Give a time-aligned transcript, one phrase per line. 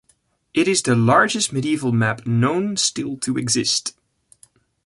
[0.55, 3.93] It is the largest medieval map known still to exist.